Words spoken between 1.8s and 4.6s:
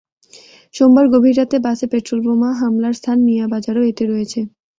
পেট্রলবোমা হামলার স্থান মিয়া বাজারও এতে রয়েছে।